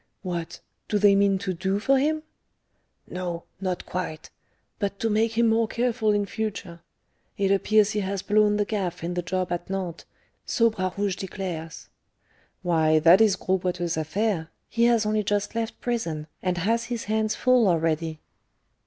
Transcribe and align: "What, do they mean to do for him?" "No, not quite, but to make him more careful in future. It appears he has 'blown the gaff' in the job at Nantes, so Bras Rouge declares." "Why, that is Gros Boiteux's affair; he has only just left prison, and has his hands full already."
"What, 0.23 0.61
do 0.89 0.97
they 0.97 1.13
mean 1.13 1.37
to 1.37 1.53
do 1.53 1.77
for 1.77 1.99
him?" 1.99 2.23
"No, 3.07 3.43
not 3.59 3.85
quite, 3.85 4.31
but 4.79 4.97
to 4.97 5.11
make 5.11 5.33
him 5.37 5.47
more 5.47 5.67
careful 5.67 6.09
in 6.11 6.25
future. 6.25 6.81
It 7.37 7.51
appears 7.51 7.91
he 7.91 7.99
has 7.99 8.23
'blown 8.23 8.57
the 8.57 8.65
gaff' 8.65 9.03
in 9.03 9.13
the 9.13 9.21
job 9.21 9.51
at 9.51 9.69
Nantes, 9.69 10.05
so 10.43 10.71
Bras 10.71 10.97
Rouge 10.97 11.17
declares." 11.17 11.87
"Why, 12.63 12.97
that 12.97 13.21
is 13.21 13.35
Gros 13.35 13.61
Boiteux's 13.61 13.95
affair; 13.95 14.49
he 14.67 14.85
has 14.85 15.05
only 15.05 15.23
just 15.23 15.53
left 15.53 15.79
prison, 15.81 16.25
and 16.41 16.57
has 16.57 16.85
his 16.85 17.03
hands 17.03 17.35
full 17.35 17.67
already." 17.67 18.21